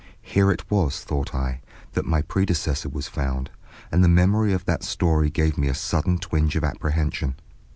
Here 0.23 0.49
it 0.49 0.65
was, 0.71 1.03
thought 1.03 1.35
I, 1.35 1.61
that 1.93 2.07
my 2.07 2.23
predecessor 2.23 2.89
was 2.89 3.07
found, 3.07 3.51
and 3.91 4.03
the 4.03 4.07
memory 4.09 4.51
of 4.51 4.65
that 4.65 4.81
story 4.83 5.29
gave 5.29 5.59
me 5.59 5.67
a 5.67 5.75
sudden 5.75 6.17
twinge 6.17 6.55
of 6.55 6.63
apprehension. 6.63 7.35